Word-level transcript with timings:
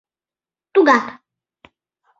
—Тугак. 0.73 1.05